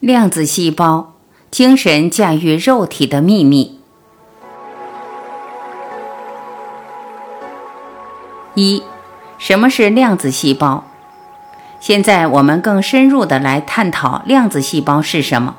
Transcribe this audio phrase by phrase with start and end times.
[0.00, 1.12] 量子细胞，
[1.50, 3.78] 精神驾驭肉体的秘密。
[8.54, 8.82] 一，
[9.36, 10.84] 什么是量子细胞？
[11.80, 15.56] 现在我们更深入的来探讨量子细胞是什么。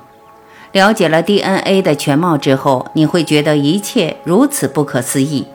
[0.72, 5.46] 了解了 DNA 的全貌之后，你会觉得一切如此不可思议。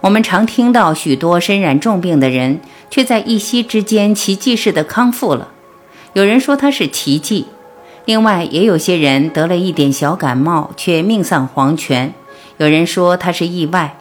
[0.00, 2.58] 我们常听到许多身染重病的人，
[2.90, 5.52] 却在一夕之间奇迹似的康复了。
[6.14, 7.46] 有人说它是奇迹。
[8.06, 12.14] 另外，也有些人得了一点小感冒，却命丧黄泉。
[12.56, 13.98] 有人说他是意外。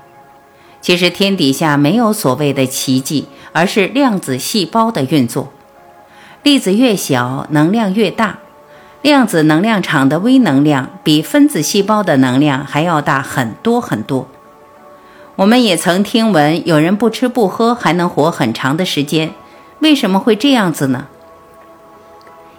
[0.79, 5.51] 其实天底下没有所谓的奇迹，而是量子细胞的运作。
[6.43, 8.37] 粒子越小，能量越大。
[9.01, 14.27] 量子能量场的微能量比分子细胞的能量还要大很多很多。
[15.35, 19.33] 我们也曾听闻有人不吃不喝还能活很长的时间，
[19.79, 21.07] 为什么会这样子呢？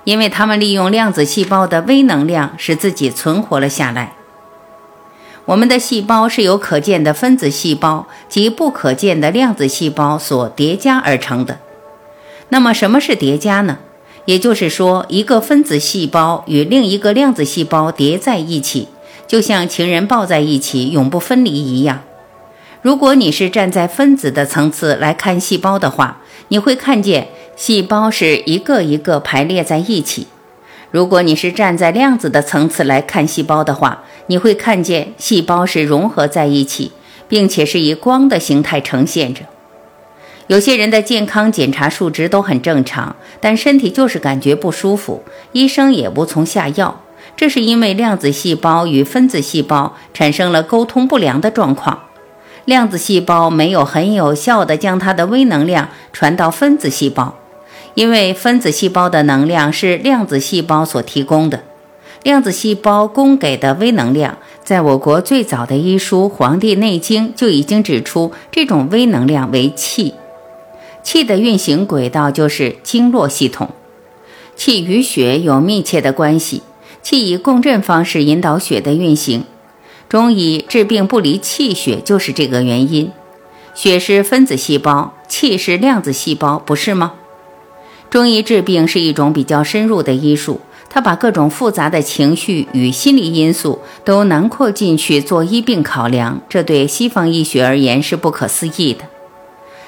[0.07, 4.13] 因为他们利用量子细胞的微能量，使自己存活了下来。
[5.47, 11.59] 我们的细胞是由可见的分子细胞及不可见的量子细胞所叠加而成的。
[12.51, 13.79] 那么，什么是叠加呢？
[14.27, 18.87] 也就是说，一个分子细胞与另一个量子细胞叠在一起，
[19.27, 22.03] 就像情人抱在一起，永不分离一样。
[22.87, 27.27] 如果你是站在分子的层次来看细胞的话，你会看见。
[27.57, 30.29] 细胞是一个一个排列在一起。
[30.93, 36.93] 如果你是站在量子的层次来看细胞的话，你会看见细胞是融合在一起，
[37.27, 39.41] 并且是以光的形态呈现着。
[40.47, 47.03] 有些人的健康检查数值都很正常，但身体就是感觉不舒服，医生也无从下药。
[47.37, 52.05] 这是因为量子细胞与分子细胞产生了沟通不良的状况。
[52.67, 57.35] 量子细胞没有很有效地将它的微能量传到分子细胞。
[57.95, 61.63] 因为分子细胞的能量是量子细胞所提供的，
[62.23, 70.13] 量子细胞供给的微能量，在我国最早的医书《黄帝内经》就已经指出，这种微能量为气。
[71.03, 73.71] 气的运行轨道就是经络系统，
[74.57, 76.63] 气与血有密切的关系，
[77.01, 79.45] 气以共振方式引导血的运行。
[80.09, 83.11] 中医治病不离气血，就是这个原因。
[83.75, 87.15] 血是分子细胞，气是量子细胞，不是吗？
[88.09, 99.01] 中医治病是一种比较深入的医术，它把各种复杂的情绪与心理因素都囊括进去做医病考量，这对西方医学而言是不可思议的。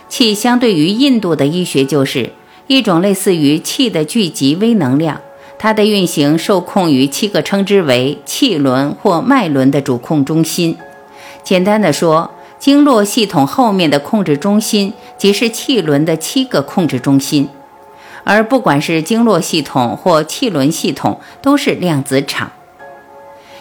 [0.09, 2.33] 气相对于印度的医学就是
[2.67, 5.21] 一种类似于气的聚集微能量，
[5.59, 10.77] 它的运行受控于七个称之为气轮或脉轮的主控中心。
[11.43, 17.49] 简单的说，经络系统后面的控制中心即是气轮的七个控制中心。
[18.25, 22.53] 而不管是经络系统或气轮系统，都是量子场。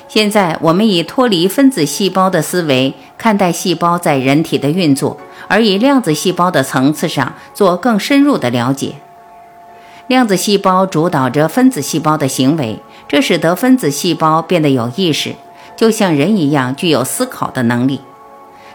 [0.09, 8.95] 现在我们以脱离分子细胞的思维看待细胞在人体的运作，而以量子细胞的层次上做更深入的了解。
[10.07, 15.35] 量子细胞主导着分子细胞的行为，这使得分子细胞变得有意识，
[15.75, 18.01] 就像人一样具有思考的能力。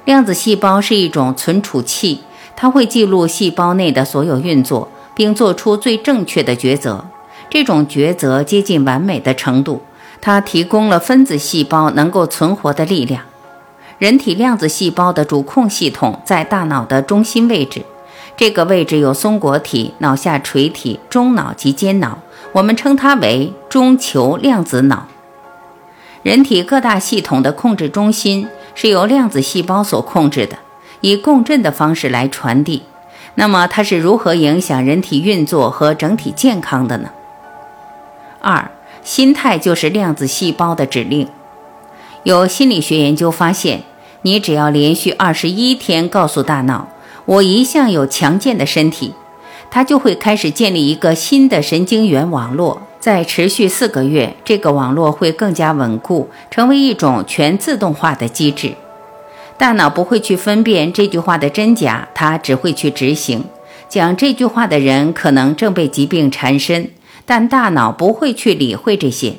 [0.05, 2.23] 量子细胞是一种存储器，
[2.55, 4.89] 它会记录细胞内的所有运作。
[5.15, 7.05] 并做出最正确的抉择，
[7.51, 9.83] 这种抉择接近完美的程度。
[10.21, 13.23] 它提供了分子细胞能够存活的力量。
[13.99, 17.85] 人体量子细胞的主控系统在大脑的中心位置，
[18.43, 22.19] 这个位置有松果体、脑下垂体、中脑及间脑，
[22.51, 25.07] 我们称它为中球量子脑。
[26.25, 30.59] 人体各大系统的控制中心是由量子细胞所控制的，
[31.03, 32.83] 以共振的方式来传递。
[33.37, 37.11] 那么它是如何影响人体运作和整体健康的呢？
[38.41, 38.73] 二，
[39.05, 41.29] 心态就是量子细胞的指令。
[42.25, 43.85] 有心理学研究发现，
[44.23, 46.89] 你只要连续二十一天告诉大脑
[47.25, 49.15] “我一向有强健的身体”，
[49.71, 52.83] 它就会开始建立一个新的神经元网络。
[53.01, 58.75] 在持续四个月，这个网络会更加稳固，成为一种全自动化的机制。
[59.59, 63.45] 大脑不会去分辨这句话的真假，它只会去执行。
[63.89, 66.91] 讲这句话的人可能正被疾病缠身，
[67.27, 69.35] 但大脑不会去理会这些。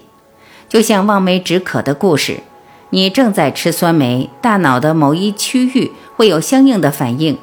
[0.67, 2.41] 就像望梅止渴的故事，
[2.89, 7.37] 你正在吃酸梅，大脑的某一区域会有相应的反应。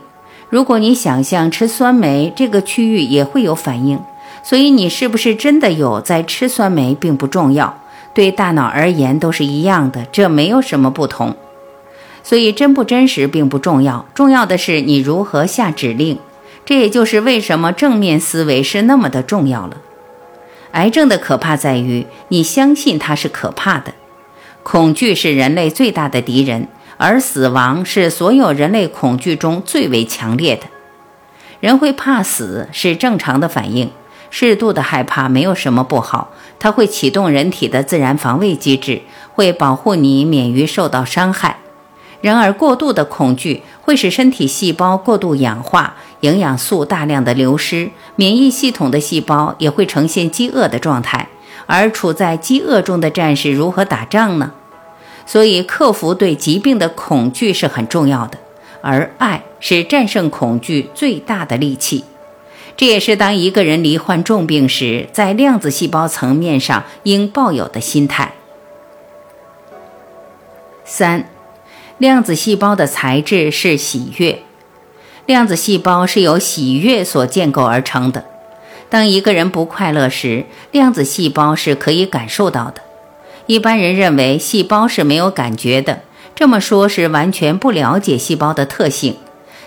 [0.50, 4.00] 如果你想象吃酸梅，这个区域也会有反应。
[4.43, 7.82] 所以你是不是真的有在吃酸梅并不重要，
[8.12, 11.37] 对大脑而言都是一样的，这没有什么不同。
[12.23, 16.19] 所以真不真实并不重要，重要的是你如何下指令。
[16.67, 19.79] 这也就是为什么正面思维是那么的重要了。
[20.73, 23.93] 癌症的可怕在于你相信它是可怕的。
[24.62, 26.69] 恐惧是人类最大的敌人，
[27.02, 30.64] 而死亡是所有人类恐惧中最为强烈的。
[31.58, 33.91] 人会怕死是正常的反应，
[34.29, 39.00] 适度的害怕没有什么不好，它会启动人体的自然防卫机制，
[39.32, 41.56] 会保护你免于受到伤害。
[42.20, 51.29] 然而，过度的恐惧会使身体细胞过度氧化，营养素大量的流失，免疫系统的细胞也会呈现饥饿的状态。
[51.64, 54.52] 而处在饥饿中的战士如何打仗呢？
[55.26, 58.38] 所以，克服对疾病的恐惧是很重要的，
[58.82, 62.05] 而爱是战胜恐惧最大的利器。
[62.76, 68.32] 这也是当一个人罹患重病时，在量子细胞层面上应抱有的心态。
[70.84, 71.26] 三。
[71.99, 74.38] 量子细胞的材质是喜悦，
[75.26, 78.25] 量子细胞是由喜悦所建构而成的。
[78.88, 82.81] 当一个人不快乐时，量子细胞是可以感受到的。
[83.50, 86.02] 一般人认为细胞是没有感觉的，
[86.37, 89.17] 这么说是完全不了解细胞的特性。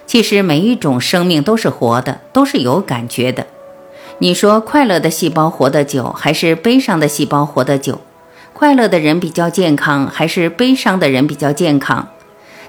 [0.08, 3.46] 其实每一种生命都是活的，都是有感觉的。
[4.20, 8.00] 你说快乐的细胞活得久，还是悲伤的细胞活得久？
[8.54, 12.08] 快乐的人比较健康，还是悲伤的人比较健康？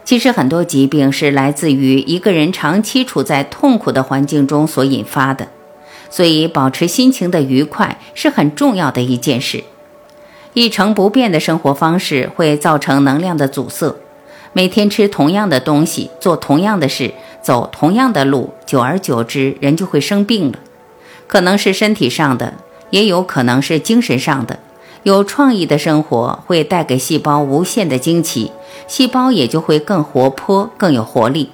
[0.05, 5.47] 其实很多疾病是来自于一个人长期处在痛苦的环境中所引发的，
[6.11, 9.63] 所以保持心情的愉快是很重要的一件事。
[10.55, 13.97] 一成不变的生活方式会造成能量的阻塞，
[14.53, 17.13] 每天吃同样的东西，做同样的事，
[17.43, 20.61] 走同样的路，久而久之，人就会生病了。
[21.27, 22.55] 可能是身体上的，
[22.91, 24.61] 也有可能是精神上的。
[25.03, 28.53] 有创意的生活会带给细胞无限的惊奇，
[28.87, 31.51] 细胞也就会更活泼、更有活力。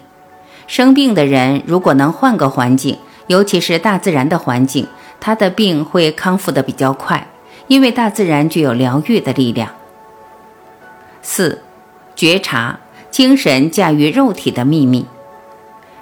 [0.67, 2.99] 生病的人如果能换个环境，
[3.29, 4.87] 尤其是大自然的环境，
[5.19, 7.26] 他的病会康复的比较快，
[7.70, 9.70] 因为大自然具有疗愈的力量。
[11.22, 11.62] 四、
[12.17, 12.81] 觉察
[13.12, 15.06] 精神驾驭肉体的秘密。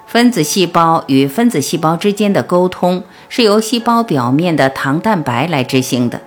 [0.07, 6.23] 分子细胞与分子细胞之间的沟通是由细胞表面的糖蛋白来执行的。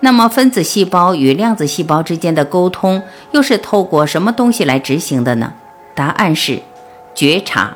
[0.00, 5.54] 那么，分子细胞与量子细胞之间的沟通又是透过什么东西来执行的呢？
[5.94, 6.60] 答案是
[7.14, 7.74] 觉察。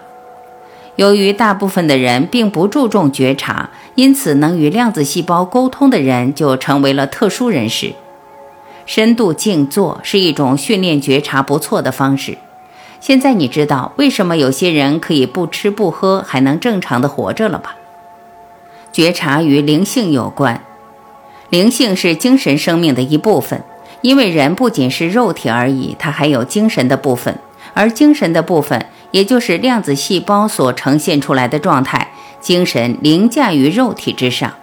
[0.97, 7.95] 由于大部分的人并不注重觉察，因此能与量子细胞沟通的人就成为了特殊人士。
[8.87, 12.39] 深度静坐是一种训练觉察不错的方式。
[13.01, 17.75] 现在你知道为什么有些人可以不吃不喝还能正常的活着了吧？
[18.93, 20.63] 觉察与灵性有关。
[21.51, 23.65] 灵性是精神生命的一部分，
[24.03, 27.37] 因为人不仅是肉体而已，它还有精神的部分，
[27.75, 34.55] 而精神的部分，也就是量子细胞所呈现出来的状态，精神凌驾于肉体之上。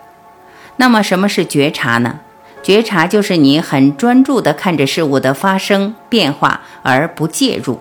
[0.77, 2.19] 那么，什么是觉察呢？
[2.63, 7.79] 觉察就是你很专注地看着事物的发生变化而不介入。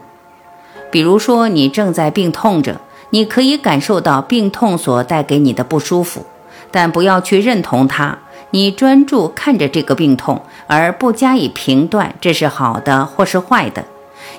[0.90, 2.80] 比如说，你正在病痛着，
[3.10, 6.26] 你可以感受到病痛所带给你的不舒服，
[6.70, 8.18] 但不要去认同它。
[8.50, 13.84] 你专注看着这个病痛，而不加以评断，这是好的或是坏的，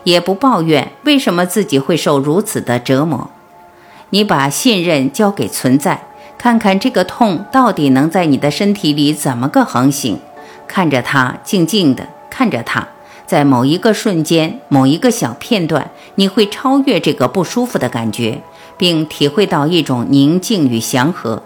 [0.03, 3.29] 也不抱怨为什么自己会受如此的折磨。
[4.15, 6.07] 你把信任交给存在，
[6.37, 10.21] 看看这个痛到底能在你的身体里怎么个横行。
[10.69, 12.87] 看着它，静静的看着它，
[13.25, 18.41] 在某一个瞬间，某一个小片段，你会超越这个不舒服的感觉，
[18.77, 21.43] 并体会到一种宁静与祥和。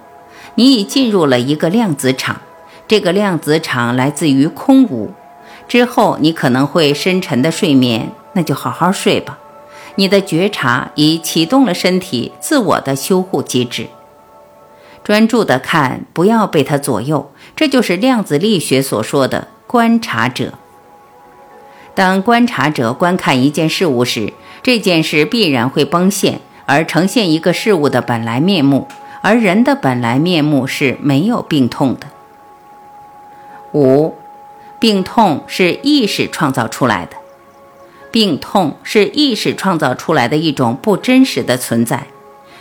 [0.54, 2.40] 你已进入了一个量子场。
[2.88, 5.10] 这个量子场来自于空无，
[5.68, 9.40] 之后你可能会深沉的睡眠，那就好好睡吧。
[10.00, 13.88] 你的觉察已启动了身体自我的修护机制。
[15.03, 20.53] 专注的看，不要被它左右，这就是量子力学所说的观察者。
[21.94, 24.32] 当观察者观看一件事物时，
[24.63, 28.88] 这件事必然会崩现，而呈现一个事物的本来面目，
[29.22, 32.08] 而人的本来面目是没有病痛的。
[33.74, 34.15] 五，
[34.79, 37.18] 病痛是意识创造出来的。
[38.12, 42.08] 病痛是意识创造出来的一种不真实的存在。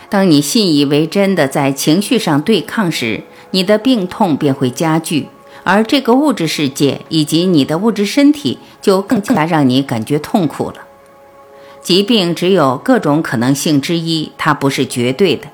[0.09, 5.27] 当你信以为真的在情绪上对抗时，你的病痛便会加剧，
[5.63, 10.77] 而这个物质世界以及你的物质身体就更加让你感觉痛苦了。
[11.81, 15.47] 疾病只有各种可能性之一，它不是绝对的。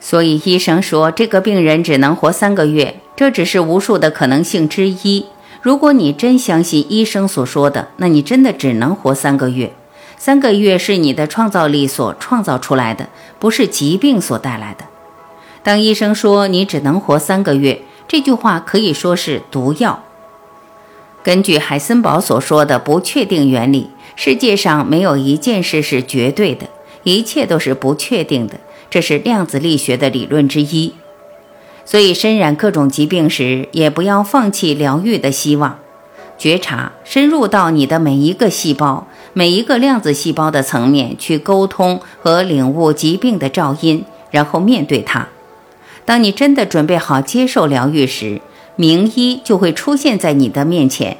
[0.00, 3.00] 所以医生说，这个病人只能活三个月。
[3.16, 5.24] 这只是无数的可能性之一。
[5.62, 9.72] 如果你真相信医生所说的，那你真的只能活三个月。
[10.18, 13.08] 三个月是你的创造力所创造出来的，
[13.38, 14.84] 不是疾病所带来的。
[15.62, 20.02] 当医生说你只能活三个月，这句话可以说是毒药。
[21.22, 26.68] 根据海森堡所说的不确定原理，世界上没有一件事是绝对的，
[27.02, 28.60] 一切都是不确定的。
[28.88, 30.94] 这是量子力学的理论之一。
[31.86, 35.78] 所以，身染各种疾病时，也不要放弃疗愈的希望。
[36.36, 45.28] 觉察，深入到你的每一个细胞、每一个量子细胞的层面去沟通和领悟疾病的噪音，然后面对它。
[46.04, 48.42] 当你真的准备好接受疗愈时，
[48.74, 51.16] 名医就会出现在你的面前，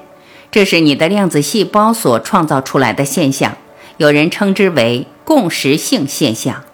[0.51, 3.57] 这是你的量子细胞所创造出来的现象，
[3.97, 6.65] 有人称之为共识性现象。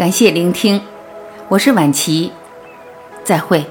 [0.00, 0.80] 感谢聆听，
[1.50, 2.32] 我是晚琪，
[3.22, 3.66] 再会。